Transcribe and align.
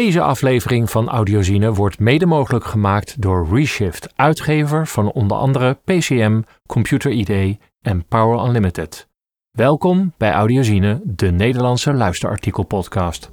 Deze 0.00 0.20
aflevering 0.20 0.90
van 0.90 1.08
Audiozine 1.08 1.72
wordt 1.72 1.98
mede 1.98 2.26
mogelijk 2.26 2.64
gemaakt 2.64 3.22
door 3.22 3.48
Reshift, 3.52 4.12
uitgever 4.16 4.86
van 4.86 5.12
onder 5.12 5.36
andere 5.36 5.78
PCM, 5.84 6.40
Computer 6.66 7.10
ID 7.10 7.58
en 7.82 8.04
Power 8.08 8.46
Unlimited. 8.46 9.08
Welkom 9.50 10.12
bij 10.16 10.32
Audiozine, 10.32 11.00
de 11.04 11.30
Nederlandse 11.30 11.92
luisterartikelpodcast. 11.92 13.30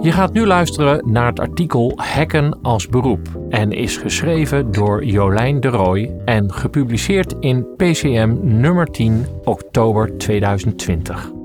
Je 0.00 0.12
gaat 0.12 0.32
nu 0.32 0.46
luisteren 0.46 1.12
naar 1.12 1.26
het 1.26 1.40
artikel 1.40 1.92
Hacken 1.96 2.58
als 2.62 2.88
beroep 2.88 3.40
en 3.48 3.72
is 3.72 3.96
geschreven 3.96 4.72
door 4.72 5.04
Jolijn 5.04 5.60
de 5.60 5.68
Rooij 5.68 6.16
en 6.24 6.52
gepubliceerd 6.52 7.34
in 7.40 7.66
PCM 7.76 8.36
nummer 8.42 8.86
10 8.86 9.26
oktober 9.44 10.18
2020. 10.18 11.42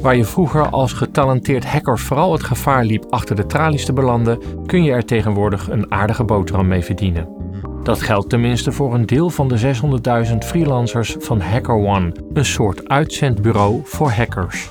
Waar 0.00 0.16
je 0.16 0.24
vroeger 0.24 0.68
als 0.68 0.92
getalenteerd 0.92 1.64
hacker 1.64 1.98
vooral 1.98 2.32
het 2.32 2.42
gevaar 2.42 2.84
liep 2.84 3.04
achter 3.10 3.36
de 3.36 3.46
tralies 3.46 3.84
te 3.84 3.92
belanden, 3.92 4.38
kun 4.66 4.82
je 4.82 4.92
er 4.92 5.04
tegenwoordig 5.04 5.70
een 5.70 5.92
aardige 5.92 6.24
boterham 6.24 6.68
mee 6.68 6.84
verdienen. 6.84 7.28
Dat 7.82 8.02
geldt 8.02 8.28
tenminste 8.28 8.72
voor 8.72 8.94
een 8.94 9.06
deel 9.06 9.30
van 9.30 9.48
de 9.48 9.74
600.000 10.30 10.36
freelancers 10.38 11.16
van 11.18 11.40
HackerOne, 11.40 12.12
een 12.32 12.44
soort 12.44 12.88
uitzendbureau 12.88 13.80
voor 13.84 14.10
hackers. 14.10 14.70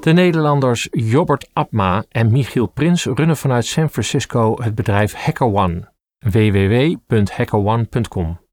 De 0.00 0.12
Nederlanders 0.12 0.88
Jobbert 0.90 1.48
Abma 1.52 2.04
en 2.08 2.32
Michiel 2.32 2.66
Prins 2.66 3.04
runnen 3.04 3.36
vanuit 3.36 3.66
San 3.66 3.88
Francisco 3.88 4.56
het 4.62 4.74
bedrijf 4.74 5.14
HackerOne, 5.14 5.92
www.hackerone.com. 6.18 8.45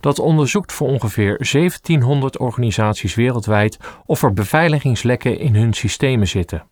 Dat 0.00 0.18
onderzoekt 0.18 0.72
voor 0.72 0.88
ongeveer 0.88 1.36
1700 1.52 2.38
organisaties 2.38 3.14
wereldwijd 3.14 3.78
of 4.06 4.22
er 4.22 4.32
beveiligingslekken 4.32 5.38
in 5.38 5.54
hun 5.54 5.72
systemen 5.72 6.28
zitten. 6.28 6.68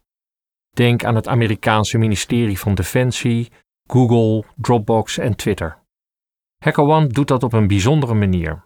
Denk 0.71 1.05
aan 1.05 1.15
het 1.15 1.29
Amerikaanse 1.29 1.99
ministerie 1.99 2.59
van 2.59 2.75
Defensie, 2.75 3.51
Google, 3.87 4.45
Dropbox 4.57 5.19
en 5.19 5.37
Twitter. 5.37 5.79
HackerOne 6.65 7.07
doet 7.07 7.29
dat 7.29 7.43
op 7.43 7.53
een 7.53 7.67
bijzondere 7.67 8.15
manier. 8.15 8.65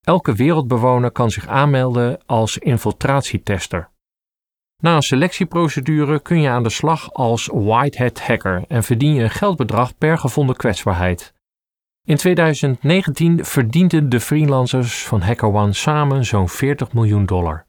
Elke 0.00 0.34
wereldbewoner 0.34 1.10
kan 1.10 1.30
zich 1.30 1.46
aanmelden 1.46 2.20
als 2.26 2.58
infiltratietester. 2.58 3.90
Na 4.82 4.94
een 4.96 5.02
selectieprocedure 5.02 6.20
kun 6.20 6.40
je 6.40 6.48
aan 6.48 6.62
de 6.62 6.70
slag 6.70 7.12
als 7.12 7.48
whitehead 7.52 8.20
hacker 8.20 8.64
en 8.68 8.82
verdien 8.82 9.14
je 9.14 9.22
een 9.22 9.30
geldbedrag 9.30 9.98
per 9.98 10.18
gevonden 10.18 10.56
kwetsbaarheid. 10.56 11.34
In 12.04 12.16
2019 12.16 13.44
verdienden 13.44 14.08
de 14.08 14.20
freelancers 14.20 15.06
van 15.06 15.20
HackerOne 15.20 15.72
samen 15.72 16.24
zo'n 16.24 16.48
40 16.48 16.92
miljoen 16.92 17.26
dollar. 17.26 17.66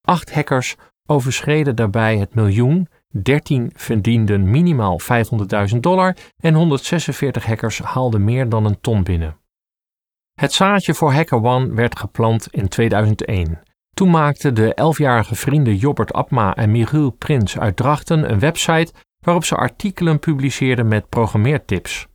Acht 0.00 0.34
hackers 0.34 0.76
overschreden 1.06 1.76
daarbij 1.76 2.16
het 2.16 2.34
miljoen, 2.34 2.88
13 3.22 3.70
verdienden 3.74 4.50
minimaal 4.50 5.00
500.000 5.72 5.76
dollar 5.80 6.16
en 6.36 6.54
146 6.54 7.46
hackers 7.46 7.78
haalden 7.78 8.24
meer 8.24 8.48
dan 8.48 8.64
een 8.64 8.80
ton 8.80 9.02
binnen. 9.02 9.36
Het 10.34 10.52
zaadje 10.52 10.94
voor 10.94 11.12
HackerOne 11.12 11.74
werd 11.74 11.98
geplant 11.98 12.48
in 12.50 12.68
2001. 12.68 13.60
Toen 13.94 14.10
maakten 14.10 14.54
de 14.54 14.74
elfjarige 14.74 15.34
vrienden 15.34 15.76
Jobbert 15.76 16.12
Abma 16.12 16.56
en 16.56 16.70
Michiel 16.70 17.10
Prins 17.10 17.58
uit 17.58 17.76
Drachten 17.76 18.30
een 18.30 18.38
website 18.38 18.92
waarop 19.24 19.44
ze 19.44 19.56
artikelen 19.56 20.18
publiceerden 20.18 20.88
met 20.88 21.08
programmeertips. 21.08 22.06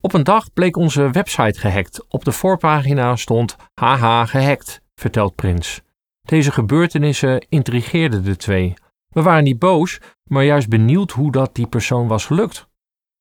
Op 0.00 0.12
een 0.12 0.24
dag 0.24 0.52
bleek 0.52 0.76
onze 0.76 1.10
website 1.10 1.60
gehackt. 1.60 2.06
Op 2.08 2.24
de 2.24 2.32
voorpagina 2.32 3.16
stond 3.16 3.56
haha 3.74 4.26
gehackt, 4.26 4.80
vertelt 4.94 5.34
Prins. 5.34 5.82
Deze 6.22 6.52
gebeurtenissen 6.52 7.46
intrigeerden 7.48 8.24
de 8.24 8.36
twee. 8.36 8.74
We 9.08 9.22
waren 9.22 9.44
niet 9.44 9.58
boos, 9.58 10.00
maar 10.24 10.44
juist 10.44 10.68
benieuwd 10.68 11.10
hoe 11.10 11.32
dat 11.32 11.54
die 11.54 11.66
persoon 11.66 12.08
was 12.08 12.26
gelukt. 12.26 12.68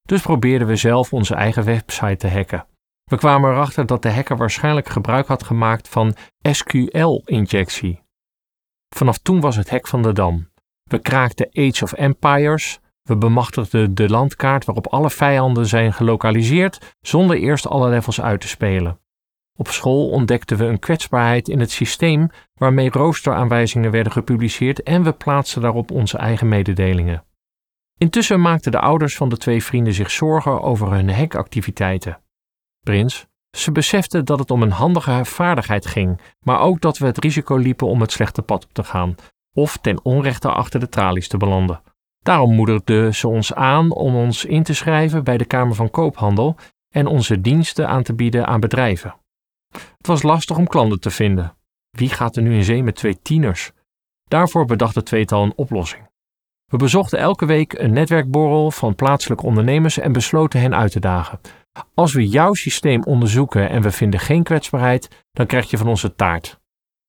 Dus 0.01 0.21
probeerden 0.21 0.67
we 0.67 0.75
zelf 0.75 1.13
onze 1.13 1.35
eigen 1.35 1.63
website 1.63 2.15
te 2.15 2.27
hacken. 2.27 2.65
We 3.03 3.17
kwamen 3.17 3.51
erachter 3.51 3.85
dat 3.85 4.01
de 4.01 4.11
hacker 4.11 4.37
waarschijnlijk 4.37 4.89
gebruik 4.89 5.27
had 5.27 5.43
gemaakt 5.43 5.87
van 5.87 6.15
SQL-injectie. 6.41 8.01
Vanaf 8.95 9.17
toen 9.17 9.39
was 9.39 9.55
het 9.55 9.69
hek 9.69 9.87
van 9.87 10.01
de 10.01 10.13
dam. 10.13 10.49
We 10.83 10.99
kraakten 10.99 11.49
Age 11.53 11.83
of 11.83 11.93
Empires, 11.93 12.79
we 13.09 13.17
bemachtigden 13.17 13.95
de 13.95 14.09
landkaart 14.09 14.65
waarop 14.65 14.87
alle 14.87 15.09
vijanden 15.09 15.65
zijn 15.65 15.93
gelokaliseerd 15.93 16.95
zonder 17.01 17.37
eerst 17.37 17.67
alle 17.67 17.89
levels 17.89 18.21
uit 18.21 18.41
te 18.41 18.47
spelen. 18.47 18.99
Op 19.57 19.67
school 19.67 20.09
ontdekten 20.09 20.57
we 20.57 20.65
een 20.65 20.79
kwetsbaarheid 20.79 21.47
in 21.47 21.59
het 21.59 21.71
systeem 21.71 22.29
waarmee 22.53 22.89
roosteraanwijzingen 22.89 23.91
werden 23.91 24.11
gepubliceerd 24.11 24.83
en 24.83 25.03
we 25.03 25.11
plaatsten 25.11 25.61
daarop 25.61 25.91
onze 25.91 26.17
eigen 26.17 26.47
mededelingen. 26.47 27.23
Intussen 27.97 28.41
maakten 28.41 28.71
de 28.71 28.79
ouders 28.79 29.15
van 29.15 29.29
de 29.29 29.37
twee 29.37 29.63
vrienden 29.63 29.93
zich 29.93 30.11
zorgen 30.11 30.61
over 30.61 30.91
hun 30.91 31.09
hackactiviteiten. 31.09 32.19
Prins, 32.79 33.27
ze 33.57 33.71
beseften 33.71 34.25
dat 34.25 34.39
het 34.39 34.51
om 34.51 34.61
een 34.61 34.71
handige 34.71 35.25
vaardigheid 35.25 35.85
ging, 35.85 36.19
maar 36.39 36.59
ook 36.59 36.81
dat 36.81 36.97
we 36.97 37.05
het 37.05 37.17
risico 37.17 37.55
liepen 37.55 37.87
om 37.87 38.01
het 38.01 38.11
slechte 38.11 38.41
pad 38.41 38.63
op 38.63 38.73
te 38.73 38.83
gaan 38.83 39.15
of 39.53 39.77
ten 39.77 40.05
onrechte 40.05 40.49
achter 40.51 40.79
de 40.79 40.89
tralies 40.89 41.27
te 41.27 41.37
belanden. 41.37 41.81
Daarom 42.19 42.55
moedigde 42.55 43.13
ze 43.13 43.27
ons 43.27 43.53
aan 43.53 43.91
om 43.91 44.15
ons 44.15 44.45
in 44.45 44.63
te 44.63 44.73
schrijven 44.73 45.23
bij 45.23 45.37
de 45.37 45.45
Kamer 45.45 45.75
van 45.75 45.89
Koophandel 45.89 46.55
en 46.89 47.07
onze 47.07 47.41
diensten 47.41 47.87
aan 47.87 48.03
te 48.03 48.13
bieden 48.13 48.47
aan 48.47 48.59
bedrijven. 48.59 49.15
Het 49.97 50.07
was 50.07 50.23
lastig 50.23 50.57
om 50.57 50.67
klanten 50.67 50.99
te 50.99 51.09
vinden. 51.09 51.55
Wie 51.89 52.09
gaat 52.09 52.35
er 52.35 52.41
nu 52.41 52.55
in 52.55 52.63
zee 52.63 52.83
met 52.83 52.95
twee 52.95 53.21
tieners? 53.21 53.71
Daarvoor 54.27 54.65
bedacht 54.65 54.95
het 54.95 55.05
tweetal 55.05 55.43
een 55.43 55.53
oplossing. 55.55 56.07
We 56.65 56.77
bezochten 56.77 57.19
elke 57.19 57.45
week 57.45 57.73
een 57.73 57.93
netwerkborrel 57.93 58.71
van 58.71 58.95
plaatselijke 58.95 59.45
ondernemers 59.45 59.97
en 59.97 60.11
besloten 60.11 60.59
hen 60.59 60.75
uit 60.75 60.91
te 60.91 60.99
dagen. 60.99 61.39
Als 61.93 62.13
we 62.13 62.27
jouw 62.27 62.53
systeem 62.53 63.03
onderzoeken 63.03 63.69
en 63.69 63.81
we 63.81 63.91
vinden 63.91 64.19
geen 64.19 64.43
kwetsbaarheid, 64.43 65.25
dan 65.31 65.45
krijg 65.45 65.69
je 65.69 65.77
van 65.77 65.87
onze 65.87 66.15
taart. 66.15 66.59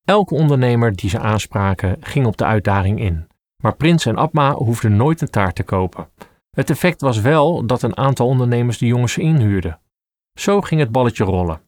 Elke 0.05 0.35
ondernemer 0.35 0.97
die 0.97 1.11
ze 1.11 1.19
aanspraken 1.19 1.97
ging 2.01 2.27
op 2.27 2.37
de 2.37 2.45
uitdaging 2.45 3.01
in. 3.01 3.27
Maar 3.61 3.77
Prins 3.77 4.07
en 4.07 4.17
Abma 4.17 4.53
hoefden 4.53 4.97
nooit 4.97 5.21
een 5.21 5.31
taart 5.31 5.55
te 5.55 5.63
kopen. 5.63 6.09
Het 6.51 6.71
effect 6.71 7.01
was 7.01 7.21
wel 7.21 7.67
dat 7.67 7.83
een 7.83 7.97
aantal 7.97 8.27
ondernemers 8.27 8.79
de 8.79 8.87
jongens 8.87 9.19
inhuurden. 9.19 9.81
Zo 10.39 10.61
ging 10.61 10.81
het 10.81 10.93
balletje 10.93 11.25
rollen. 11.25 11.61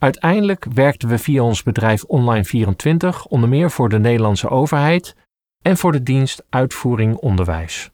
Uiteindelijk 0.00 0.64
werkten 0.64 1.08
we 1.08 1.18
via 1.18 1.42
ons 1.42 1.62
bedrijf 1.62 2.04
Online24 2.04 3.28
onder 3.28 3.48
meer 3.48 3.70
voor 3.70 3.88
de 3.88 3.98
Nederlandse 3.98 4.48
overheid 4.48 5.16
en 5.62 5.76
voor 5.76 5.92
de 5.92 6.02
dienst 6.02 6.44
Uitvoering 6.48 7.16
Onderwijs. 7.16 7.90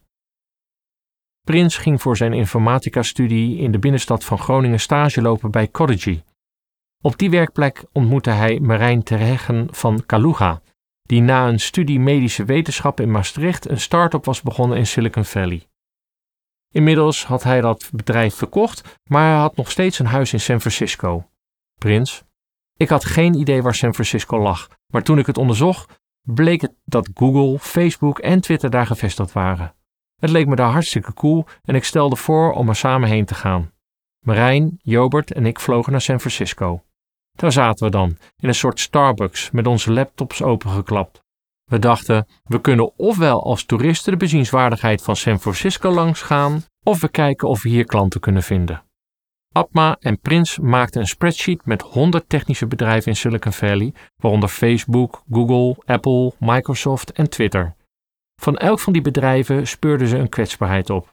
Prins 1.44 1.76
ging 1.76 2.02
voor 2.02 2.16
zijn 2.16 2.32
informatica-studie 2.32 3.58
in 3.58 3.72
de 3.72 3.78
binnenstad 3.78 4.24
van 4.24 4.38
Groningen 4.38 4.80
stage 4.80 5.22
lopen 5.22 5.50
bij 5.50 5.70
Codigy. 5.70 6.22
Op 7.02 7.18
die 7.18 7.30
werkplek 7.30 7.84
ontmoette 7.92 8.30
hij 8.30 8.60
Marijn 8.60 9.02
Terheggen 9.02 9.68
van 9.70 10.06
Kaluga, 10.06 10.60
die 11.06 11.20
na 11.20 11.48
een 11.48 11.60
studie 11.60 12.00
medische 12.00 12.44
wetenschap 12.44 13.00
in 13.00 13.10
Maastricht 13.10 13.68
een 13.68 13.80
start-up 13.80 14.24
was 14.24 14.42
begonnen 14.42 14.78
in 14.78 14.86
Silicon 14.86 15.24
Valley. 15.24 15.66
Inmiddels 16.72 17.24
had 17.24 17.42
hij 17.42 17.60
dat 17.60 17.90
bedrijf 17.92 18.34
verkocht, 18.34 18.98
maar 19.04 19.30
hij 19.30 19.40
had 19.40 19.56
nog 19.56 19.70
steeds 19.70 19.98
een 19.98 20.06
huis 20.06 20.32
in 20.32 20.40
San 20.40 20.60
Francisco. 20.60 21.28
Prins, 21.78 22.24
ik 22.76 22.88
had 22.88 23.04
geen 23.04 23.34
idee 23.34 23.62
waar 23.62 23.74
San 23.74 23.94
Francisco 23.94 24.38
lag, 24.38 24.68
maar 24.86 25.02
toen 25.02 25.18
ik 25.18 25.26
het 25.26 25.38
onderzocht, 25.38 26.00
bleek 26.22 26.60
het 26.60 26.74
dat 26.84 27.10
Google, 27.14 27.58
Facebook 27.58 28.18
en 28.18 28.40
Twitter 28.40 28.70
daar 28.70 28.86
gevestigd 28.86 29.32
waren. 29.32 29.74
Het 30.16 30.30
leek 30.30 30.46
me 30.46 30.56
daar 30.56 30.70
hartstikke 30.70 31.14
cool 31.14 31.46
en 31.64 31.74
ik 31.74 31.84
stelde 31.84 32.16
voor 32.16 32.52
om 32.52 32.68
er 32.68 32.76
samen 32.76 33.08
heen 33.08 33.24
te 33.24 33.34
gaan. 33.34 33.72
Marijn, 34.24 34.78
Jobert 34.82 35.32
en 35.32 35.46
ik 35.46 35.60
vlogen 35.60 35.92
naar 35.92 36.00
San 36.00 36.20
Francisco. 36.20 36.85
Daar 37.36 37.52
zaten 37.52 37.84
we 37.84 37.90
dan, 37.90 38.16
in 38.36 38.48
een 38.48 38.54
soort 38.54 38.80
Starbucks 38.80 39.50
met 39.50 39.66
onze 39.66 39.92
laptops 39.92 40.42
opengeklapt. 40.42 41.20
We 41.64 41.78
dachten, 41.78 42.26
we 42.44 42.60
kunnen 42.60 42.98
ofwel 42.98 43.44
als 43.44 43.64
toeristen 43.64 44.12
de 44.12 44.18
bezienswaardigheid 44.18 45.02
van 45.02 45.16
San 45.16 45.40
Francisco 45.40 45.90
langs 45.90 46.22
gaan, 46.22 46.64
of 46.82 47.00
we 47.00 47.08
kijken 47.08 47.48
of 47.48 47.62
we 47.62 47.68
hier 47.68 47.84
klanten 47.84 48.20
kunnen 48.20 48.42
vinden. 48.42 48.84
Atma 49.52 49.96
en 50.00 50.20
Prins 50.20 50.58
maakten 50.58 51.00
een 51.00 51.06
spreadsheet 51.06 51.66
met 51.66 51.82
100 51.82 52.28
technische 52.28 52.66
bedrijven 52.66 53.10
in 53.10 53.16
Silicon 53.16 53.52
Valley, 53.52 53.94
waaronder 54.16 54.48
Facebook, 54.48 55.22
Google, 55.30 55.76
Apple, 55.84 56.32
Microsoft 56.38 57.12
en 57.12 57.30
Twitter. 57.30 57.74
Van 58.40 58.56
elk 58.56 58.80
van 58.80 58.92
die 58.92 59.02
bedrijven 59.02 59.66
speurden 59.66 60.08
ze 60.08 60.16
een 60.16 60.28
kwetsbaarheid 60.28 60.90
op. 60.90 61.12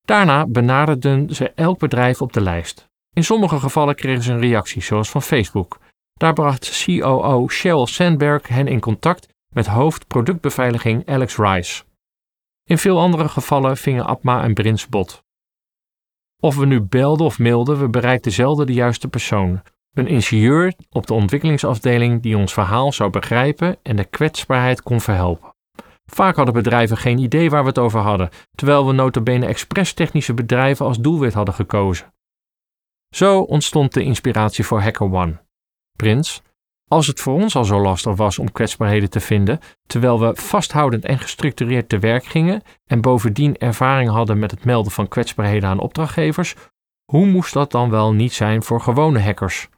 Daarna 0.00 0.46
benaderden 0.46 1.34
ze 1.34 1.50
elk 1.50 1.78
bedrijf 1.78 2.22
op 2.22 2.32
de 2.32 2.40
lijst. 2.40 2.89
In 3.12 3.24
sommige 3.24 3.58
gevallen 3.58 3.94
kregen 3.94 4.22
ze 4.22 4.32
een 4.32 4.40
reactie, 4.40 4.82
zoals 4.82 5.10
van 5.10 5.22
Facebook. 5.22 5.78
Daar 6.12 6.32
bracht 6.32 6.84
COO 6.84 7.48
Sheryl 7.48 7.86
Sandberg 7.86 8.48
hen 8.48 8.68
in 8.68 8.80
contact 8.80 9.28
met 9.54 9.66
hoofd 9.66 10.06
productbeveiliging 10.06 11.08
Alex 11.08 11.36
Rice. 11.36 11.82
In 12.64 12.78
veel 12.78 12.98
andere 12.98 13.28
gevallen 13.28 13.76
vingen 13.76 14.06
Abma 14.06 14.42
en 14.42 14.54
Brins 14.54 14.88
bot. 14.88 15.22
Of 16.40 16.56
we 16.56 16.66
nu 16.66 16.80
belden 16.80 17.26
of 17.26 17.38
mailden, 17.38 17.78
we 17.78 17.88
bereikten 17.88 18.32
zelden 18.32 18.66
de 18.66 18.72
juiste 18.72 19.08
persoon. 19.08 19.62
Een 19.92 20.06
ingenieur 20.06 20.74
op 20.90 21.06
de 21.06 21.14
ontwikkelingsafdeling 21.14 22.22
die 22.22 22.36
ons 22.36 22.52
verhaal 22.52 22.92
zou 22.92 23.10
begrijpen 23.10 23.78
en 23.82 23.96
de 23.96 24.04
kwetsbaarheid 24.04 24.82
kon 24.82 25.00
verhelpen. 25.00 25.54
Vaak 26.10 26.36
hadden 26.36 26.54
bedrijven 26.54 26.96
geen 26.96 27.18
idee 27.18 27.50
waar 27.50 27.62
we 27.62 27.68
het 27.68 27.78
over 27.78 28.00
hadden, 28.00 28.30
terwijl 28.54 28.86
we 28.86 28.92
notabene 28.92 29.46
expres 29.46 29.92
technische 29.92 30.34
bedrijven 30.34 30.86
als 30.86 30.98
doelwit 30.98 31.34
hadden 31.34 31.54
gekozen. 31.54 32.12
Zo 33.14 33.40
ontstond 33.40 33.94
de 33.94 34.02
inspiratie 34.02 34.64
voor 34.64 34.80
HackerOne. 34.80 35.40
Prins, 35.96 36.42
als 36.88 37.06
het 37.06 37.20
voor 37.20 37.34
ons 37.34 37.56
al 37.56 37.64
zo 37.64 37.80
lastig 37.80 38.16
was 38.16 38.38
om 38.38 38.52
kwetsbaarheden 38.52 39.10
te 39.10 39.20
vinden, 39.20 39.60
terwijl 39.86 40.20
we 40.20 40.34
vasthoudend 40.34 41.04
en 41.04 41.18
gestructureerd 41.18 41.88
te 41.88 41.98
werk 41.98 42.24
gingen 42.24 42.62
en 42.86 43.00
bovendien 43.00 43.58
ervaring 43.58 44.10
hadden 44.10 44.38
met 44.38 44.50
het 44.50 44.64
melden 44.64 44.92
van 44.92 45.08
kwetsbaarheden 45.08 45.68
aan 45.68 45.78
opdrachtgevers, 45.78 46.54
hoe 47.12 47.26
moest 47.26 47.52
dat 47.52 47.70
dan 47.70 47.90
wel 47.90 48.12
niet 48.12 48.32
zijn 48.32 48.62
voor 48.62 48.80
gewone 48.80 49.20
hackers? 49.20 49.68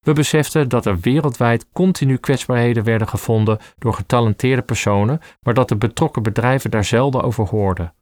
We 0.00 0.12
beseften 0.12 0.68
dat 0.68 0.86
er 0.86 1.00
wereldwijd 1.00 1.66
continu 1.72 2.16
kwetsbaarheden 2.16 2.84
werden 2.84 3.08
gevonden 3.08 3.58
door 3.78 3.94
getalenteerde 3.94 4.62
personen, 4.62 5.20
maar 5.40 5.54
dat 5.54 5.68
de 5.68 5.76
betrokken 5.76 6.22
bedrijven 6.22 6.70
daar 6.70 6.84
zelden 6.84 7.22
over 7.22 7.44
hoorden. 7.44 7.94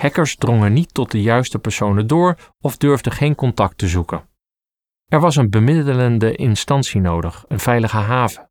Hackers 0.00 0.36
drongen 0.36 0.72
niet 0.72 0.94
tot 0.94 1.10
de 1.10 1.22
juiste 1.22 1.58
personen 1.58 2.06
door 2.06 2.36
of 2.60 2.76
durfden 2.76 3.12
geen 3.12 3.34
contact 3.34 3.78
te 3.78 3.88
zoeken. 3.88 4.28
Er 5.06 5.20
was 5.20 5.36
een 5.36 5.50
bemiddelende 5.50 6.34
instantie 6.36 7.00
nodig, 7.00 7.44
een 7.48 7.60
veilige 7.60 7.96
haven. 7.96 8.50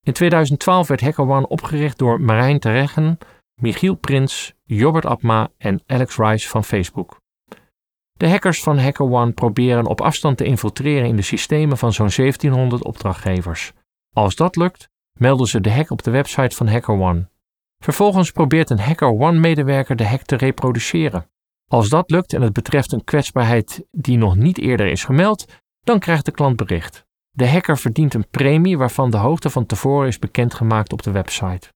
In 0.00 0.12
2012 0.12 0.88
werd 0.88 1.00
HackerOne 1.00 1.48
opgericht 1.48 1.98
door 1.98 2.20
Marijn 2.20 2.58
Tereggen, 2.58 3.18
Michiel 3.60 3.94
Prins, 3.94 4.54
Jobbert 4.64 5.06
Abma 5.06 5.50
en 5.58 5.82
Alex 5.86 6.16
Rice 6.16 6.48
van 6.48 6.64
Facebook. 6.64 7.20
De 8.12 8.28
hackers 8.28 8.62
van 8.62 8.78
HackerOne 8.78 9.32
proberen 9.32 9.86
op 9.86 10.00
afstand 10.00 10.36
te 10.36 10.44
infiltreren 10.44 11.08
in 11.08 11.16
de 11.16 11.22
systemen 11.22 11.78
van 11.78 11.92
zo'n 11.92 12.10
1700 12.16 12.84
opdrachtgevers. 12.84 13.72
Als 14.14 14.34
dat 14.34 14.56
lukt, 14.56 14.88
melden 15.18 15.46
ze 15.46 15.60
de 15.60 15.72
hack 15.72 15.90
op 15.90 16.02
de 16.02 16.10
website 16.10 16.56
van 16.56 16.68
HackerOne. 16.68 17.28
Vervolgens 17.82 18.30
probeert 18.30 18.70
een 18.70 18.78
HackerOne-medewerker 18.78 19.96
de 19.96 20.06
hack 20.06 20.22
te 20.22 20.36
reproduceren. 20.36 21.26
Als 21.68 21.88
dat 21.88 22.10
lukt 22.10 22.32
en 22.32 22.42
het 22.42 22.52
betreft 22.52 22.92
een 22.92 23.04
kwetsbaarheid 23.04 23.84
die 23.90 24.18
nog 24.18 24.36
niet 24.36 24.58
eerder 24.58 24.86
is 24.86 25.04
gemeld, 25.04 25.44
dan 25.80 25.98
krijgt 25.98 26.24
de 26.24 26.30
klant 26.30 26.56
bericht. 26.56 27.04
De 27.30 27.48
hacker 27.48 27.78
verdient 27.78 28.14
een 28.14 28.28
premie 28.30 28.78
waarvan 28.78 29.10
de 29.10 29.16
hoogte 29.16 29.50
van 29.50 29.66
tevoren 29.66 30.08
is 30.08 30.18
bekendgemaakt 30.18 30.92
op 30.92 31.02
de 31.02 31.10
website. 31.10 31.68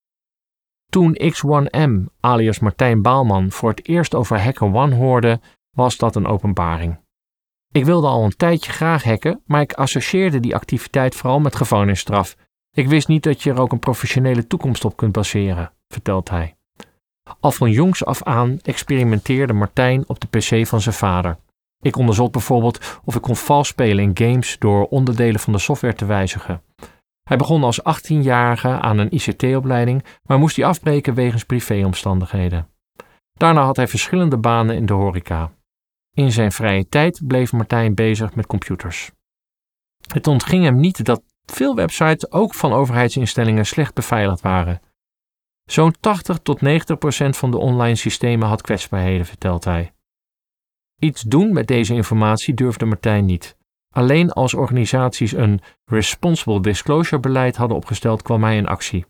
Toen 0.86 1.18
X1M, 1.22 2.14
alias 2.20 2.58
Martijn 2.58 3.02
Baalman, 3.02 3.50
voor 3.50 3.70
het 3.70 3.88
eerst 3.88 4.14
over 4.14 4.40
HackerOne 4.40 4.94
hoorde, 4.94 5.40
was 5.70 5.96
dat 5.96 6.16
een 6.16 6.26
openbaring. 6.26 6.98
Ik 7.72 7.84
wilde 7.84 8.06
al 8.06 8.24
een 8.24 8.36
tijdje 8.36 8.72
graag 8.72 9.04
hacken, 9.04 9.42
maar 9.46 9.60
ik 9.60 9.72
associeerde 9.72 10.40
die 10.40 10.54
activiteit 10.54 11.14
vooral 11.14 11.40
met 11.40 11.56
gevangenisstraf. 11.56 12.36
Ik 12.70 12.88
wist 12.88 13.08
niet 13.08 13.22
dat 13.22 13.42
je 13.42 13.50
er 13.50 13.60
ook 13.60 13.72
een 13.72 13.78
professionele 13.78 14.46
toekomst 14.46 14.84
op 14.84 14.96
kunt 14.96 15.12
baseren, 15.12 15.72
vertelt 15.88 16.30
hij. 16.30 16.56
Al 17.40 17.52
van 17.52 17.70
jongs 17.70 18.04
af 18.04 18.22
aan 18.22 18.58
experimenteerde 18.62 19.52
Martijn 19.52 20.04
op 20.06 20.20
de 20.20 20.26
PC 20.26 20.66
van 20.66 20.80
zijn 20.80 20.94
vader. 20.94 21.36
Ik 21.80 21.96
onderzocht 21.96 22.32
bijvoorbeeld 22.32 23.00
of 23.04 23.14
ik 23.14 23.22
kon 23.22 23.36
vals 23.36 23.68
spelen 23.68 24.04
in 24.04 24.26
games 24.28 24.56
door 24.58 24.86
onderdelen 24.86 25.40
van 25.40 25.52
de 25.52 25.58
software 25.58 25.94
te 25.94 26.04
wijzigen. 26.04 26.62
Hij 27.22 27.36
begon 27.36 27.64
als 27.64 27.80
18-jarige 27.80 28.68
aan 28.68 28.98
een 28.98 29.14
ICT-opleiding, 29.14 30.04
maar 30.22 30.38
moest 30.38 30.54
die 30.54 30.66
afbreken 30.66 31.14
wegens 31.14 31.44
privéomstandigheden. 31.44 32.68
Daarna 33.32 33.64
had 33.64 33.76
hij 33.76 33.88
verschillende 33.88 34.38
banen 34.38 34.76
in 34.76 34.86
de 34.86 34.92
horeca. 34.92 35.52
In 36.16 36.32
zijn 36.32 36.52
vrije 36.52 36.88
tijd 36.88 37.20
bleef 37.26 37.52
Martijn 37.52 37.94
bezig 37.94 38.34
met 38.34 38.46
computers. 38.46 39.10
Het 40.12 40.26
ontging 40.26 40.64
hem 40.64 40.76
niet 40.76 41.04
dat 41.04 41.22
veel 41.44 41.74
websites, 41.74 42.30
ook 42.32 42.54
van 42.54 42.72
overheidsinstellingen, 42.72 43.66
slecht 43.66 43.94
beveiligd 43.94 44.40
waren. 44.40 44.80
Zo'n 45.66 45.94
80 46.00 46.38
tot 46.38 46.60
90 46.60 46.98
procent 46.98 47.36
van 47.36 47.50
de 47.50 47.58
online 47.58 47.94
systemen 47.94 48.48
had 48.48 48.62
kwetsbaarheden, 48.62 49.26
vertelt 49.26 49.64
hij. 49.64 49.92
Iets 50.98 51.22
doen 51.22 51.52
met 51.52 51.66
deze 51.66 51.94
informatie 51.94 52.54
durfde 52.54 52.84
Martijn 52.84 53.24
niet. 53.24 53.56
Alleen 53.94 54.32
als 54.32 54.54
organisaties 54.54 55.32
een 55.32 55.60
responsible 55.84 56.60
disclosure 56.60 57.20
beleid 57.20 57.56
hadden 57.56 57.76
opgesteld, 57.76 58.22
kwam 58.22 58.42
hij 58.42 58.56
in 58.56 58.66
actie. 58.66 59.06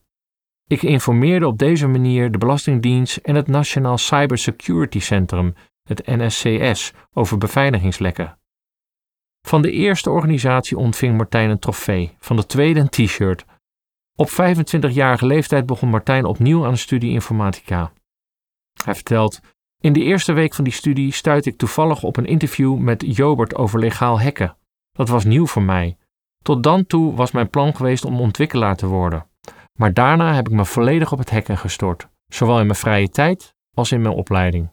Ik 0.66 0.82
informeerde 0.82 1.46
op 1.46 1.58
deze 1.58 1.86
manier 1.86 2.30
de 2.30 2.38
Belastingdienst 2.38 3.16
en 3.16 3.34
het 3.34 3.46
Nationaal 3.46 3.98
Cybersecurity 3.98 5.00
Centrum, 5.00 5.54
het 5.82 6.06
NSCS, 6.06 6.92
over 7.12 7.38
beveiligingslekken. 7.38 8.38
Van 9.46 9.62
de 9.62 9.70
eerste 9.70 10.10
organisatie 10.10 10.76
ontving 10.76 11.16
Martijn 11.16 11.50
een 11.50 11.58
trofee, 11.58 12.16
van 12.18 12.36
de 12.36 12.46
tweede 12.46 12.80
een 12.80 12.88
t-shirt. 12.88 13.44
Op 14.16 14.28
25-jarige 14.30 15.26
leeftijd 15.26 15.66
begon 15.66 15.88
Martijn 15.88 16.24
opnieuw 16.24 16.64
aan 16.64 16.72
de 16.72 16.78
studie 16.78 17.10
informatica. 17.10 17.92
Hij 18.84 18.94
vertelt: 18.94 19.40
In 19.80 19.92
de 19.92 20.00
eerste 20.02 20.32
week 20.32 20.54
van 20.54 20.64
die 20.64 20.72
studie 20.72 21.12
stuitte 21.12 21.50
ik 21.50 21.56
toevallig 21.56 22.02
op 22.02 22.16
een 22.16 22.26
interview 22.26 22.76
met 22.76 23.16
Jobert 23.16 23.54
over 23.54 23.78
legaal 23.78 24.20
hacken. 24.20 24.56
Dat 24.92 25.08
was 25.08 25.24
nieuw 25.24 25.46
voor 25.46 25.62
mij. 25.62 25.96
Tot 26.42 26.62
dan 26.62 26.86
toe 26.86 27.14
was 27.14 27.30
mijn 27.30 27.50
plan 27.50 27.76
geweest 27.76 28.04
om 28.04 28.20
ontwikkelaar 28.20 28.76
te 28.76 28.86
worden. 28.86 29.26
Maar 29.74 29.92
daarna 29.92 30.34
heb 30.34 30.48
ik 30.48 30.54
me 30.54 30.64
volledig 30.64 31.12
op 31.12 31.18
het 31.18 31.30
hacken 31.30 31.58
gestort, 31.58 32.08
zowel 32.28 32.60
in 32.60 32.66
mijn 32.66 32.78
vrije 32.78 33.08
tijd 33.08 33.54
als 33.74 33.92
in 33.92 34.00
mijn 34.00 34.14
opleiding. 34.14 34.70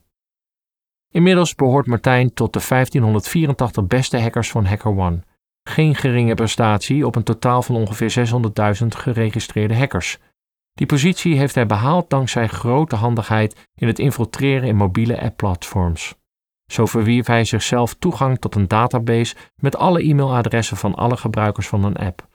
Inmiddels 1.10 1.56
behoort 1.56 1.88
Martijn 1.88 2.34
tot 2.34 2.54
de 2.54 2.66
1584 2.68 3.88
beste 3.88 4.20
hackers 4.20 4.52
van 4.52 4.66
HackerOne. 4.66 5.24
Geen 5.64 5.96
geringe 5.96 6.34
prestatie 6.34 7.06
op 7.06 7.16
een 7.16 7.24
totaal 7.24 7.62
van 7.62 7.76
ongeveer 7.76 8.28
600.000 8.82 8.88
geregistreerde 8.88 9.76
hackers. 9.76 10.18
Die 10.74 10.88
positie 10.88 11.38
heeft 11.38 11.56
hij 11.56 11.66
behaald 11.66 12.10
dankzij 12.10 12.48
grote 12.48 12.96
handigheid 12.96 13.70
in 13.76 13.88
het 13.88 14.00
infiltreren 14.00 14.68
in 14.68 14.76
mobiele 14.76 15.22
app-platforms. 15.22 16.16
Zo 16.72 16.86
verwierf 16.86 17.28
hij 17.28 17.46
zichzelf 17.46 17.94
toegang 17.94 18.40
tot 18.40 18.56
een 18.56 18.68
database 18.68 19.36
met 19.56 19.76
alle 19.76 20.04
e-mailadressen 20.04 20.78
van 20.78 20.96
alle 20.96 21.18
gebruikers 21.18 21.68
van 21.68 21.84
een 21.84 21.98
app. 21.98 22.28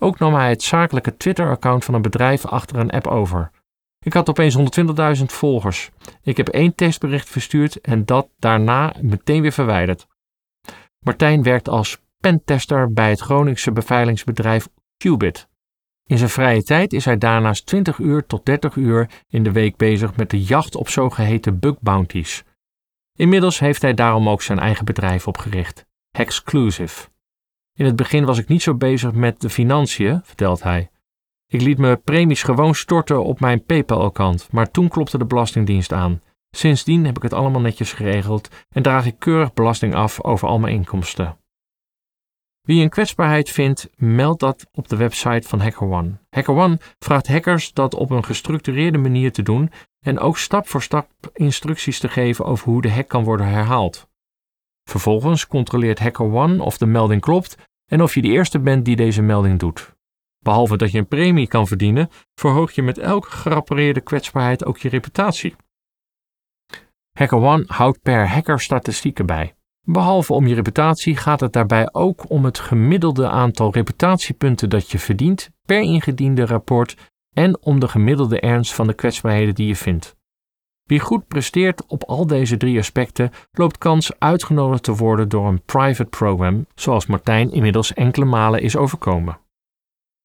Ook 0.00 0.18
nam 0.18 0.34
hij 0.34 0.48
het 0.48 0.62
zakelijke 0.62 1.16
Twitter-account 1.16 1.84
van 1.84 1.94
een 1.94 2.02
bedrijf 2.02 2.46
achter 2.46 2.76
een 2.76 2.90
app 2.90 3.06
over. 3.06 3.50
Ik 4.04 4.12
had 4.12 4.28
opeens 4.28 4.56
120.000 5.18 5.24
volgers. 5.24 5.90
Ik 6.22 6.36
heb 6.36 6.48
één 6.48 6.74
testbericht 6.74 7.28
verstuurd 7.28 7.80
en 7.80 8.04
dat 8.04 8.28
daarna 8.38 8.94
meteen 9.00 9.42
weer 9.42 9.52
verwijderd. 9.52 10.06
Martijn 10.98 11.42
werkt 11.42 11.68
als 11.68 11.98
pentester 12.22 12.92
bij 12.92 13.10
het 13.10 13.20
Groningse 13.20 13.72
beveiligingsbedrijf 13.72 14.68
Qubit. 14.96 15.48
In 16.06 16.18
zijn 16.18 16.30
vrije 16.30 16.62
tijd 16.62 16.92
is 16.92 17.04
hij 17.04 17.18
daarnaast 17.18 17.66
20 17.66 17.98
uur 17.98 18.26
tot 18.26 18.44
30 18.44 18.76
uur 18.76 19.10
in 19.28 19.42
de 19.42 19.52
week 19.52 19.76
bezig 19.76 20.16
met 20.16 20.30
de 20.30 20.42
jacht 20.42 20.74
op 20.74 20.88
zogeheten 20.88 21.58
bug 21.58 21.80
bounties. 21.80 22.44
Inmiddels 23.18 23.58
heeft 23.58 23.82
hij 23.82 23.94
daarom 23.94 24.28
ook 24.28 24.42
zijn 24.42 24.58
eigen 24.58 24.84
bedrijf 24.84 25.26
opgericht, 25.26 25.86
Hexclusive. 26.10 27.08
In 27.72 27.84
het 27.84 27.96
begin 27.96 28.24
was 28.24 28.38
ik 28.38 28.48
niet 28.48 28.62
zo 28.62 28.74
bezig 28.74 29.12
met 29.12 29.40
de 29.40 29.50
financiën, 29.50 30.20
vertelt 30.24 30.62
hij. 30.62 30.90
Ik 31.46 31.60
liet 31.60 31.78
mijn 31.78 32.02
premies 32.02 32.42
gewoon 32.42 32.74
storten 32.74 33.24
op 33.24 33.40
mijn 33.40 33.64
PayPal-account, 33.64 34.48
maar 34.50 34.70
toen 34.70 34.88
klopte 34.88 35.18
de 35.18 35.26
Belastingdienst 35.26 35.92
aan. 35.92 36.20
Sindsdien 36.50 37.04
heb 37.04 37.16
ik 37.16 37.22
het 37.22 37.32
allemaal 37.32 37.60
netjes 37.60 37.92
geregeld 37.92 38.48
en 38.68 38.82
draag 38.82 39.06
ik 39.06 39.18
keurig 39.18 39.52
belasting 39.52 39.94
af 39.94 40.22
over 40.22 40.48
al 40.48 40.58
mijn 40.58 40.74
inkomsten. 40.74 41.36
Wie 42.62 42.82
een 42.82 42.88
kwetsbaarheid 42.88 43.50
vindt, 43.50 43.90
meldt 43.96 44.40
dat 44.40 44.66
op 44.72 44.88
de 44.88 44.96
website 44.96 45.48
van 45.48 45.60
HackerOne. 45.60 46.18
HackerOne 46.30 46.80
vraagt 46.98 47.28
hackers 47.28 47.72
dat 47.72 47.94
op 47.94 48.10
een 48.10 48.24
gestructureerde 48.24 48.98
manier 48.98 49.32
te 49.32 49.42
doen 49.42 49.70
en 50.04 50.18
ook 50.18 50.38
stap 50.38 50.68
voor 50.68 50.82
stap 50.82 51.10
instructies 51.32 51.98
te 51.98 52.08
geven 52.08 52.44
over 52.44 52.68
hoe 52.68 52.82
de 52.82 52.90
hack 52.90 53.08
kan 53.08 53.24
worden 53.24 53.46
herhaald. 53.46 54.08
Vervolgens 54.84 55.46
controleert 55.46 55.98
HackerOne 55.98 56.62
of 56.62 56.78
de 56.78 56.86
melding 56.86 57.20
klopt 57.20 57.56
en 57.90 58.02
of 58.02 58.14
je 58.14 58.22
de 58.22 58.28
eerste 58.28 58.60
bent 58.60 58.84
die 58.84 58.96
deze 58.96 59.22
melding 59.22 59.58
doet. 59.58 59.94
Behalve 60.38 60.76
dat 60.76 60.90
je 60.90 60.98
een 60.98 61.06
premie 61.06 61.48
kan 61.48 61.66
verdienen, 61.66 62.10
verhoog 62.34 62.72
je 62.72 62.82
met 62.82 62.98
elke 62.98 63.30
gerappareerde 63.30 64.00
kwetsbaarheid 64.00 64.64
ook 64.64 64.78
je 64.78 64.88
reputatie. 64.88 65.56
HackerOne 67.12 67.64
houdt 67.66 68.02
per 68.02 68.28
hacker 68.28 68.60
statistieken 68.60 69.26
bij. 69.26 69.54
Behalve 69.86 70.32
om 70.32 70.46
je 70.46 70.54
reputatie 70.54 71.16
gaat 71.16 71.40
het 71.40 71.52
daarbij 71.52 71.88
ook 71.92 72.30
om 72.30 72.44
het 72.44 72.58
gemiddelde 72.58 73.28
aantal 73.28 73.72
reputatiepunten 73.72 74.70
dat 74.70 74.90
je 74.90 74.98
verdient 74.98 75.50
per 75.66 75.80
ingediende 75.80 76.46
rapport 76.46 77.10
en 77.34 77.62
om 77.62 77.80
de 77.80 77.88
gemiddelde 77.88 78.40
ernst 78.40 78.74
van 78.74 78.86
de 78.86 78.94
kwetsbaarheden 78.94 79.54
die 79.54 79.66
je 79.66 79.76
vindt. 79.76 80.16
Wie 80.82 81.00
goed 81.00 81.26
presteert 81.26 81.86
op 81.86 82.04
al 82.04 82.26
deze 82.26 82.56
drie 82.56 82.78
aspecten 82.78 83.30
loopt 83.52 83.78
kans 83.78 84.18
uitgenodigd 84.18 84.82
te 84.82 84.94
worden 84.94 85.28
door 85.28 85.46
een 85.46 85.62
private 85.62 86.10
program, 86.10 86.66
zoals 86.74 87.06
Martijn 87.06 87.52
inmiddels 87.52 87.92
enkele 87.92 88.24
malen 88.24 88.62
is 88.62 88.76
overkomen. 88.76 89.38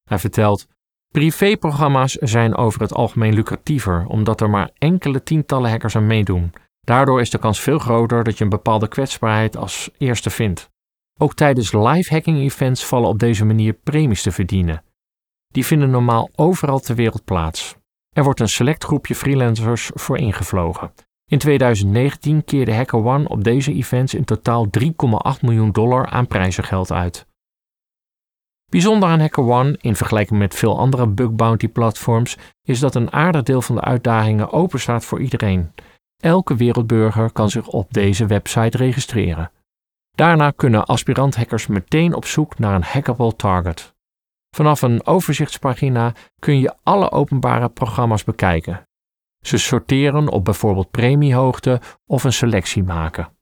Hij 0.08 0.18
vertelt: 0.18 0.66
Privéprogramma's 1.12 2.12
zijn 2.12 2.56
over 2.56 2.80
het 2.80 2.92
algemeen 2.94 3.34
lucratiever, 3.34 4.06
omdat 4.06 4.40
er 4.40 4.50
maar 4.50 4.70
enkele 4.78 5.22
tientallen 5.22 5.70
hackers 5.70 5.96
aan 5.96 6.06
meedoen. 6.06 6.52
Daardoor 6.88 7.20
is 7.20 7.30
de 7.30 7.38
kans 7.38 7.60
veel 7.60 7.78
groter 7.78 8.24
dat 8.24 8.38
je 8.38 8.44
een 8.44 8.50
bepaalde 8.50 8.88
kwetsbaarheid 8.88 9.56
als 9.56 9.90
eerste 9.98 10.30
vindt. 10.30 10.70
Ook 11.18 11.34
tijdens 11.34 11.72
live 11.72 12.12
hacking 12.12 12.38
events 12.38 12.86
vallen 12.86 13.08
op 13.08 13.18
deze 13.18 13.44
manier 13.44 13.72
premies 13.72 14.22
te 14.22 14.32
verdienen. 14.32 14.84
Die 15.48 15.66
vinden 15.66 15.90
normaal 15.90 16.30
overal 16.34 16.78
ter 16.78 16.94
wereld 16.94 17.24
plaats. 17.24 17.76
Er 18.10 18.24
wordt 18.24 18.40
een 18.40 18.48
select 18.48 18.84
groepje 18.84 19.14
freelancers 19.14 19.90
voor 19.94 20.18
ingevlogen. 20.18 20.92
In 21.30 21.38
2019 21.38 22.44
keerde 22.44 22.74
HackerOne 22.74 23.28
op 23.28 23.44
deze 23.44 23.72
events 23.72 24.14
in 24.14 24.24
totaal 24.24 24.66
3,8 24.80 24.90
miljoen 25.40 25.70
dollar 25.70 26.06
aan 26.06 26.26
prijzengeld 26.26 26.92
uit. 26.92 27.26
Bijzonder 28.70 29.08
aan 29.08 29.20
HackerOne, 29.20 29.76
in 29.80 29.96
vergelijking 29.96 30.38
met 30.38 30.54
veel 30.54 30.78
andere 30.78 31.06
bug 31.06 31.30
bounty 31.32 31.68
platforms, 31.68 32.36
is 32.62 32.80
dat 32.80 32.94
een 32.94 33.12
aardig 33.12 33.42
deel 33.42 33.62
van 33.62 33.74
de 33.74 33.80
uitdagingen 33.80 34.52
openstaat 34.52 35.04
voor 35.04 35.20
iedereen. 35.20 35.72
Elke 36.22 36.56
wereldburger 36.56 37.32
kan 37.32 37.50
zich 37.50 37.66
op 37.66 37.92
deze 37.92 38.26
website 38.26 38.76
registreren. 38.76 39.50
Daarna 40.14 40.50
kunnen 40.50 40.84
aspirant-hackers 40.84 41.66
meteen 41.66 42.14
op 42.14 42.24
zoek 42.24 42.58
naar 42.58 42.74
een 42.74 42.82
hackable 42.82 43.36
target. 43.36 43.94
Vanaf 44.50 44.82
een 44.82 45.06
overzichtspagina 45.06 46.12
kun 46.38 46.58
je 46.58 46.74
alle 46.82 47.10
openbare 47.10 47.68
programma's 47.68 48.24
bekijken. 48.24 48.82
Ze 49.40 49.58
sorteren 49.58 50.28
op 50.28 50.44
bijvoorbeeld 50.44 50.90
premiehoogte 50.90 51.80
of 52.06 52.24
een 52.24 52.32
selectie 52.32 52.82
maken. 52.82 53.37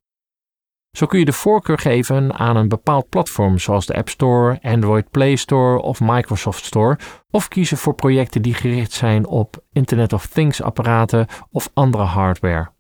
Zo 0.96 1.06
kun 1.06 1.18
je 1.18 1.24
de 1.24 1.32
voorkeur 1.32 1.78
geven 1.78 2.34
aan 2.34 2.56
een 2.56 2.68
bepaald 2.68 3.08
platform 3.08 3.58
zoals 3.58 3.86
de 3.86 3.94
App 3.94 4.08
Store, 4.08 4.58
Android 4.62 5.10
Play 5.10 5.36
Store 5.36 5.82
of 5.82 6.00
Microsoft 6.00 6.64
Store, 6.64 6.98
of 7.30 7.48
kiezen 7.48 7.76
voor 7.76 7.94
projecten 7.94 8.42
die 8.42 8.54
gericht 8.54 8.92
zijn 8.92 9.26
op 9.26 9.64
Internet 9.72 10.12
of 10.12 10.26
Things 10.26 10.62
apparaten 10.62 11.26
of 11.50 11.70
andere 11.74 12.04
hardware. 12.04 12.70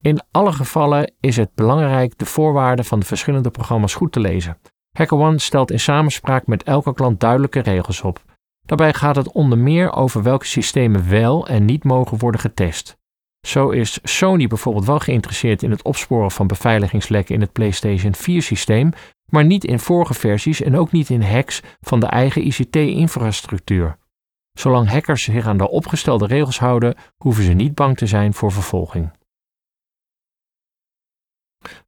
In 0.00 0.22
alle 0.30 0.52
gevallen 0.52 1.12
is 1.20 1.36
het 1.36 1.54
belangrijk 1.54 2.18
de 2.18 2.26
voorwaarden 2.26 2.84
van 2.84 3.00
de 3.00 3.06
verschillende 3.06 3.50
programma's 3.50 3.94
goed 3.94 4.12
te 4.12 4.20
lezen. 4.20 4.58
HackerOne 4.96 5.38
stelt 5.38 5.70
in 5.70 5.80
samenspraak 5.80 6.46
met 6.46 6.62
elke 6.62 6.94
klant 6.94 7.20
duidelijke 7.20 7.60
regels 7.60 8.02
op. 8.02 8.22
Daarbij 8.66 8.94
gaat 8.94 9.16
het 9.16 9.32
onder 9.32 9.58
meer 9.58 9.92
over 9.92 10.22
welke 10.22 10.46
systemen 10.46 11.08
wel 11.10 11.46
en 11.46 11.64
niet 11.64 11.84
mogen 11.84 12.18
worden 12.18 12.40
getest. 12.40 12.96
Zo 13.46 13.70
is 13.70 13.98
Sony 14.02 14.46
bijvoorbeeld 14.46 14.86
wel 14.86 14.98
geïnteresseerd 14.98 15.62
in 15.62 15.70
het 15.70 15.82
opsporen 15.82 16.30
van 16.30 16.46
beveiligingslekken 16.46 17.34
in 17.34 17.40
het 17.40 17.52
PlayStation 17.52 18.14
4-systeem, 18.14 18.92
maar 19.26 19.44
niet 19.44 19.64
in 19.64 19.78
vorige 19.78 20.14
versies 20.14 20.62
en 20.62 20.76
ook 20.76 20.92
niet 20.92 21.10
in 21.10 21.22
hacks 21.22 21.60
van 21.80 22.00
de 22.00 22.06
eigen 22.06 22.46
ICT-infrastructuur. 22.46 23.96
Zolang 24.52 24.88
hackers 24.88 25.22
zich 25.22 25.46
aan 25.46 25.56
de 25.56 25.70
opgestelde 25.70 26.26
regels 26.26 26.58
houden, 26.58 26.94
hoeven 27.16 27.44
ze 27.44 27.52
niet 27.52 27.74
bang 27.74 27.96
te 27.96 28.06
zijn 28.06 28.34
voor 28.34 28.52
vervolging. 28.52 29.10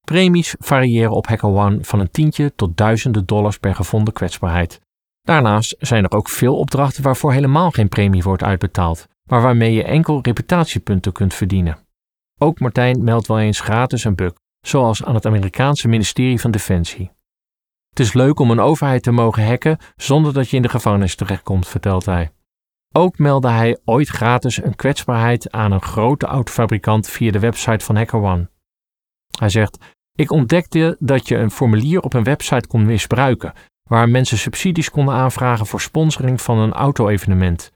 Premies 0.05 0.55
variëren 0.59 1.13
op 1.13 1.27
HackerOne 1.27 1.85
van 1.85 2.01
een 2.01 2.11
tientje 2.11 2.55
tot 2.55 2.77
duizenden 2.77 3.27
dollars 3.27 3.59
per 3.59 3.75
gevonden 3.75 4.15
kwetsbaarheid. 4.15 4.81
Daarnaast 5.23 5.77
zijn 5.79 6.05
er 6.05 6.17
ook 6.17 6.29
veel 6.29 6.59
opdrachten 6.59 7.03
waarvoor 7.03 7.33
helemaal 7.33 7.71
geen 7.71 7.89
premie 7.89 8.23
wordt 8.23 8.43
uitbetaald, 8.43 9.09
maar 9.27 9.43
waarmee 9.43 9.73
je 9.73 9.85
enkel 9.85 10.19
reputatiepunten 10.23 11.13
kunt 11.13 11.35
verdienen. 11.35 11.79
Ook 12.39 12.61
Martijn 12.61 13.05
meldt 13.05 13.27
wel 13.27 13.39
eens 13.39 13.61
gratis 13.61 14.05
een 14.05 14.15
bug, 14.15 14.33
zoals 14.61 15.05
aan 15.05 15.15
het 15.15 15.27
Amerikaanse 15.27 15.89
ministerie 15.89 16.41
van 16.41 16.51
Defensie. 16.51 17.11
Het 17.91 18.01
is 18.01 18.13
leuk 18.13 18.39
om 18.39 18.51
een 18.51 18.61
overheid 18.61 19.03
te 19.03 19.11
mogen 19.11 19.47
hacken 19.47 19.79
zonder 19.97 20.33
dat 20.33 20.51
je 20.51 20.57
in 20.57 20.63
de 20.63 20.69
gevangenis 20.69 21.15
terechtkomt, 21.15 21.69
vertelt 21.69 22.05
hij. 22.05 22.31
Ook 22.93 23.19
meldde 23.19 23.49
hij 23.49 23.79
ooit 23.85 24.09
gratis 24.09 24.63
een 24.63 24.77
kwetsbaarheid 24.77 25.51
aan 25.53 25.73
een 25.73 25.83
grote 25.83 26.27
autofabrikant 26.27 27.09
via 27.09 27.31
de 27.31 27.39
website 27.39 27.85
van 27.85 27.97
HackerOne. 27.97 28.51
Hij 29.39 29.49
zegt: 29.49 29.79
Ik 30.13 30.31
ontdekte 30.31 30.97
dat 30.99 31.29
je 31.29 31.37
een 31.37 31.51
formulier 31.51 32.01
op 32.01 32.15
een 32.15 32.25
website 32.25 32.69
kon 32.69 32.87
misbruiken, 32.87 33.53
waar 33.89 34.09
mensen 34.09 34.39
subsidies 34.39 34.91
konden 34.91 35.15
aanvragen 35.15 35.67
voor 35.67 35.81
sponsoring 35.81 36.41
van 36.41 36.59
een 36.59 36.73
auto-evenement. 36.73 37.73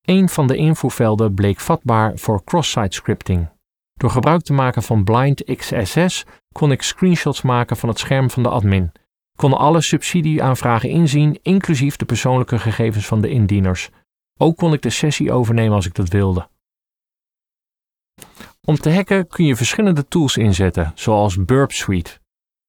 Een 0.00 0.28
van 0.28 0.46
de 0.46 0.56
invoervelden 0.56 1.34
bleek 1.34 1.60
vatbaar 1.60 2.18
voor 2.18 2.44
cross-site 2.44 2.96
scripting. 2.96 3.48
Door 3.94 4.10
gebruik 4.10 4.42
te 4.42 4.52
maken 4.52 4.82
van 4.82 5.04
Blind 5.04 5.44
XSS 5.56 6.24
kon 6.52 6.72
ik 6.72 6.82
screenshots 6.82 7.42
maken 7.42 7.76
van 7.76 7.88
het 7.88 7.98
scherm 7.98 8.30
van 8.30 8.42
de 8.42 8.48
admin. 8.48 8.92
Kon 9.36 9.52
alle 9.52 9.80
subsidieaanvragen 9.80 10.88
inzien, 10.88 11.38
inclusief 11.42 11.96
de 11.96 12.04
persoonlijke 12.04 12.58
gegevens 12.58 13.06
van 13.06 13.20
de 13.20 13.28
indieners. 13.28 13.90
Ook 14.38 14.56
kon 14.56 14.72
ik 14.72 14.82
de 14.82 14.90
sessie 14.90 15.32
overnemen 15.32 15.74
als 15.74 15.86
ik 15.86 15.94
dat 15.94 16.08
wilde. 16.08 16.48
Om 18.64 18.76
te 18.76 18.94
hacken 18.94 19.26
kun 19.26 19.44
je 19.44 19.56
verschillende 19.56 20.08
tools 20.08 20.36
inzetten, 20.36 20.92
zoals 20.94 21.44
Burp 21.44 21.72
Suite. 21.72 22.18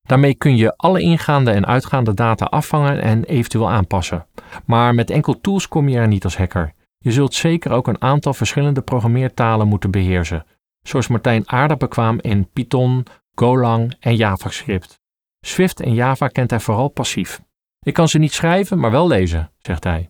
Daarmee 0.02 0.36
kun 0.36 0.58
je 0.58 0.78
alle 0.78 1.02
ingaande 1.02 1.52
en 1.52 1.66
uitgaande 1.66 2.14
data 2.14 2.46
afvangen 2.46 3.02
en 3.02 3.24
eventueel 3.24 3.70
aanpassen. 3.70 4.28
Maar 4.66 4.96
met 4.96 5.10
enkel 5.10 5.42
tools 5.42 5.68
kom 5.68 5.90
je 5.90 5.98
er 5.98 6.08
niet 6.08 6.24
als 6.24 6.38
hacker. 6.38 6.74
Je 7.04 7.12
zult 7.12 7.34
zeker 7.34 7.72
ook 7.72 7.88
een 7.88 8.02
aantal 8.02 8.34
verschillende 8.34 8.82
programmeertalen 8.82 9.68
moeten 9.68 9.92
beheersen, 9.92 10.46
zoals 10.82 11.08
Martijn 11.08 11.50
aardig 11.50 11.78
bekwaam 11.78 12.20
in 12.22 12.50
Python, 12.54 13.06
Golang 13.36 13.96
en 14.00 14.16
JavaScript. 14.16 15.00
Swift 15.46 15.80
en 15.80 15.94
Java 15.94 16.28
kent 16.28 16.50
hij 16.50 16.60
vooral 16.60 16.88
passief. 16.88 17.42
Ik 17.80 17.94
kan 17.94 18.08
ze 18.08 18.18
niet 18.18 18.34
schrijven, 18.34 18.80
maar 18.80 18.92
wel 18.92 19.08
lezen, 19.08 19.52
zegt 19.58 19.84
hij. 19.84 20.10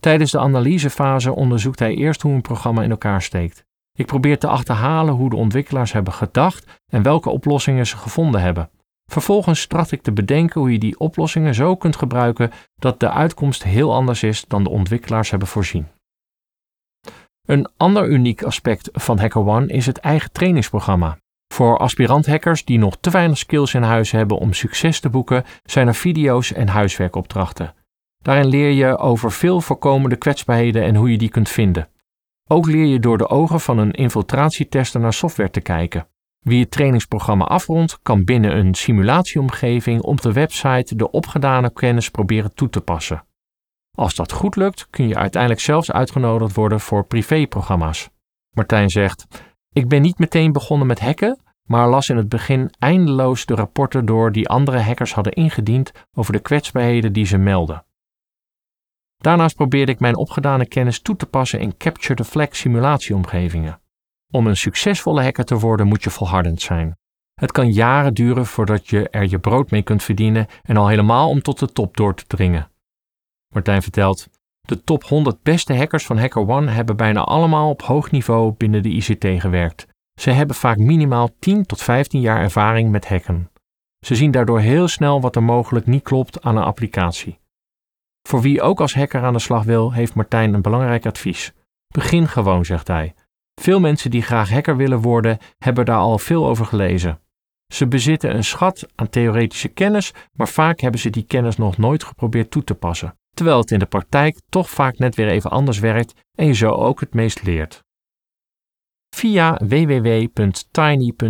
Tijdens 0.00 0.30
de 0.30 0.38
analysefase 0.38 1.34
onderzoekt 1.34 1.78
hij 1.78 1.94
eerst 1.94 2.22
hoe 2.22 2.32
een 2.32 2.40
programma 2.40 2.82
in 2.82 2.90
elkaar 2.90 3.22
steekt. 3.22 3.64
Ik 3.92 4.06
probeer 4.06 4.38
te 4.38 4.46
achterhalen 4.46 5.14
hoe 5.14 5.30
de 5.30 5.36
ontwikkelaars 5.36 5.92
hebben 5.92 6.12
gedacht 6.12 6.80
en 6.86 7.02
welke 7.02 7.30
oplossingen 7.30 7.86
ze 7.86 7.96
gevonden 7.96 8.40
hebben. 8.40 8.70
Vervolgens 9.10 9.66
tracht 9.66 9.92
ik 9.92 10.02
te 10.02 10.12
bedenken 10.12 10.60
hoe 10.60 10.72
je 10.72 10.78
die 10.78 10.98
oplossingen 10.98 11.54
zo 11.54 11.76
kunt 11.76 11.96
gebruiken 11.96 12.50
dat 12.76 13.00
de 13.00 13.10
uitkomst 13.10 13.62
heel 13.62 13.94
anders 13.94 14.22
is 14.22 14.44
dan 14.44 14.64
de 14.64 14.70
ontwikkelaars 14.70 15.30
hebben 15.30 15.48
voorzien. 15.48 15.86
Een 17.50 17.68
ander 17.76 18.08
uniek 18.08 18.42
aspect 18.42 18.88
van 18.92 19.18
HackerOne 19.18 19.66
is 19.66 19.86
het 19.86 19.98
eigen 19.98 20.32
trainingsprogramma. 20.32 21.18
Voor 21.54 21.78
aspirant-hackers 21.78 22.64
die 22.64 22.78
nog 22.78 22.96
te 23.00 23.10
weinig 23.10 23.38
skills 23.38 23.74
in 23.74 23.82
huis 23.82 24.10
hebben 24.10 24.38
om 24.38 24.52
succes 24.52 25.00
te 25.00 25.10
boeken, 25.10 25.44
zijn 25.64 25.86
er 25.86 25.94
video's 25.94 26.52
en 26.52 26.68
huiswerkopdrachten. 26.68 27.74
Daarin 28.22 28.46
leer 28.46 28.70
je 28.70 28.98
over 28.98 29.32
veel 29.32 29.60
voorkomende 29.60 30.16
kwetsbaarheden 30.16 30.82
en 30.82 30.94
hoe 30.94 31.10
je 31.10 31.18
die 31.18 31.28
kunt 31.28 31.48
vinden. 31.48 31.88
Ook 32.48 32.66
leer 32.66 32.86
je 32.86 33.00
door 33.00 33.18
de 33.18 33.28
ogen 33.28 33.60
van 33.60 33.78
een 33.78 33.92
infiltratietester 33.92 35.00
naar 35.00 35.12
software 35.12 35.50
te 35.50 35.60
kijken. 35.60 36.06
Wie 36.40 36.60
het 36.60 36.70
trainingsprogramma 36.70 37.44
afrondt, 37.44 37.98
kan 38.02 38.24
binnen 38.24 38.56
een 38.56 38.74
simulatieomgeving 38.74 40.02
op 40.02 40.20
de 40.20 40.32
website 40.32 40.96
de 40.96 41.10
opgedane 41.10 41.72
kennis 41.72 42.10
proberen 42.10 42.54
toe 42.54 42.68
te 42.70 42.80
passen. 42.80 43.24
Als 44.00 44.14
dat 44.14 44.32
goed 44.32 44.56
lukt, 44.56 44.86
kun 44.90 45.08
je 45.08 45.16
uiteindelijk 45.16 45.62
zelfs 45.62 45.92
uitgenodigd 45.92 46.54
worden 46.54 46.80
voor 46.80 47.04
privéprogramma's. 47.04 48.10
Martijn 48.50 48.90
zegt: 48.90 49.26
Ik 49.72 49.88
ben 49.88 50.02
niet 50.02 50.18
meteen 50.18 50.52
begonnen 50.52 50.86
met 50.86 51.00
hacken, 51.00 51.38
maar 51.62 51.88
las 51.88 52.08
in 52.08 52.16
het 52.16 52.28
begin 52.28 52.70
eindeloos 52.78 53.46
de 53.46 53.54
rapporten 53.54 54.06
door 54.06 54.32
die 54.32 54.48
andere 54.48 54.78
hackers 54.78 55.14
hadden 55.14 55.32
ingediend 55.32 55.92
over 56.12 56.32
de 56.32 56.38
kwetsbaarheden 56.38 57.12
die 57.12 57.26
ze 57.26 57.38
melden. 57.38 57.84
Daarnaast 59.16 59.56
probeerde 59.56 59.92
ik 59.92 60.00
mijn 60.00 60.16
opgedane 60.16 60.66
kennis 60.66 61.00
toe 61.00 61.16
te 61.16 61.26
passen 61.26 61.60
in 61.60 61.76
Capture 61.76 62.14
the 62.14 62.24
Flag 62.24 62.56
simulatieomgevingen. 62.56 63.80
Om 64.30 64.46
een 64.46 64.56
succesvolle 64.56 65.22
hacker 65.22 65.44
te 65.44 65.58
worden 65.58 65.86
moet 65.86 66.02
je 66.02 66.10
volhardend 66.10 66.60
zijn. 66.60 66.96
Het 67.34 67.52
kan 67.52 67.72
jaren 67.72 68.14
duren 68.14 68.46
voordat 68.46 68.88
je 68.88 69.08
er 69.08 69.28
je 69.28 69.38
brood 69.38 69.70
mee 69.70 69.82
kunt 69.82 70.02
verdienen 70.02 70.46
en 70.62 70.76
al 70.76 70.88
helemaal 70.88 71.28
om 71.28 71.42
tot 71.42 71.58
de 71.58 71.72
top 71.72 71.96
door 71.96 72.14
te 72.14 72.24
dringen. 72.26 72.70
Martijn 73.54 73.82
vertelt: 73.82 74.28
De 74.60 74.84
top 74.84 75.04
100 75.04 75.42
beste 75.42 75.76
hackers 75.76 76.06
van 76.06 76.18
HackerOne 76.18 76.70
hebben 76.70 76.96
bijna 76.96 77.20
allemaal 77.20 77.70
op 77.70 77.82
hoog 77.82 78.10
niveau 78.10 78.52
binnen 78.52 78.82
de 78.82 78.88
ICT 78.88 79.40
gewerkt. 79.40 79.86
Ze 80.20 80.30
hebben 80.30 80.56
vaak 80.56 80.78
minimaal 80.78 81.28
10 81.38 81.66
tot 81.66 81.82
15 81.82 82.20
jaar 82.20 82.40
ervaring 82.40 82.90
met 82.90 83.08
hacken. 83.08 83.50
Ze 84.06 84.14
zien 84.14 84.30
daardoor 84.30 84.60
heel 84.60 84.88
snel 84.88 85.20
wat 85.20 85.36
er 85.36 85.42
mogelijk 85.42 85.86
niet 85.86 86.02
klopt 86.02 86.42
aan 86.42 86.56
een 86.56 86.62
applicatie. 86.62 87.38
Voor 88.28 88.40
wie 88.40 88.62
ook 88.62 88.80
als 88.80 88.94
hacker 88.94 89.22
aan 89.22 89.32
de 89.32 89.38
slag 89.38 89.64
wil, 89.64 89.92
heeft 89.92 90.14
Martijn 90.14 90.54
een 90.54 90.62
belangrijk 90.62 91.06
advies. 91.06 91.52
Begin 91.88 92.28
gewoon, 92.28 92.64
zegt 92.64 92.88
hij. 92.88 93.14
Veel 93.60 93.80
mensen 93.80 94.10
die 94.10 94.22
graag 94.22 94.50
hacker 94.50 94.76
willen 94.76 95.00
worden, 95.00 95.38
hebben 95.58 95.84
daar 95.84 95.98
al 95.98 96.18
veel 96.18 96.46
over 96.46 96.66
gelezen. 96.66 97.20
Ze 97.72 97.86
bezitten 97.86 98.34
een 98.34 98.44
schat 98.44 98.86
aan 98.94 99.08
theoretische 99.08 99.68
kennis, 99.68 100.12
maar 100.32 100.48
vaak 100.48 100.80
hebben 100.80 101.00
ze 101.00 101.10
die 101.10 101.22
kennis 101.22 101.56
nog 101.56 101.76
nooit 101.76 102.04
geprobeerd 102.04 102.50
toe 102.50 102.64
te 102.64 102.74
passen, 102.74 103.18
terwijl 103.40 103.60
het 103.60 103.70
in 103.70 103.78
de 103.78 103.86
praktijk 103.86 104.38
toch 104.48 104.70
vaak 104.70 104.98
net 104.98 105.14
weer 105.14 105.28
even 105.28 105.50
anders 105.50 105.78
werkt 105.78 106.14
en 106.34 106.46
je 106.46 106.54
zo 106.54 106.70
ook 106.70 107.00
het 107.00 107.14
meest 107.14 107.42
leert. 107.42 107.82
Via 109.16 109.60
www.tiny.cc 109.68 111.20